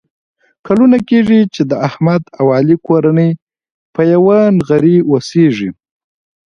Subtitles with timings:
[0.65, 3.31] کلونه کېږي چې د احمد او علي کورنۍ
[3.93, 5.69] په یوه نغري اوسېږي.